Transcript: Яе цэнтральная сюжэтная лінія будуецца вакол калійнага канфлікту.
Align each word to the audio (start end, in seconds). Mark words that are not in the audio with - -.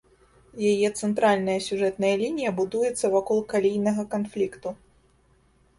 Яе 0.71 0.89
цэнтральная 0.99 1.57
сюжэтная 1.67 2.11
лінія 2.23 2.55
будуецца 2.61 3.05
вакол 3.19 3.45
калійнага 3.55 4.03
канфлікту. 4.17 4.69